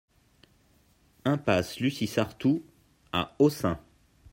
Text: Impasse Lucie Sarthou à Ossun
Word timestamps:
Impasse 1.25 1.79
Lucie 1.79 2.07
Sarthou 2.07 2.63
à 3.13 3.35
Ossun 3.37 3.77